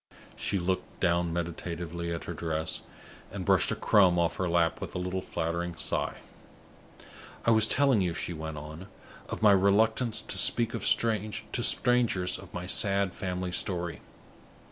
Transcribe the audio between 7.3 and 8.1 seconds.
"I was telling